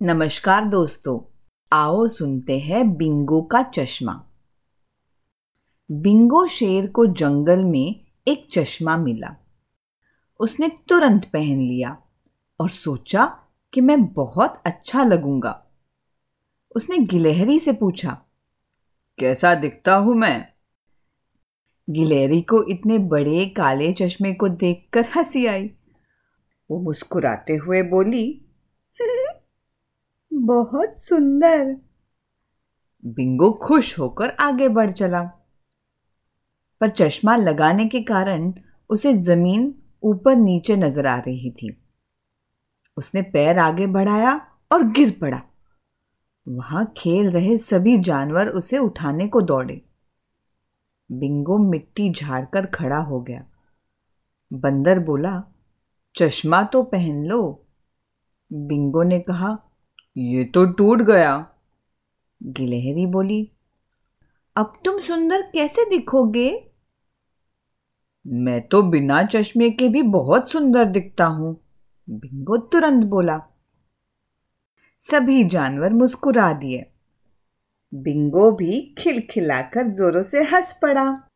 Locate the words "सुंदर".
31.00-31.76, 65.00-65.42, 70.50-70.84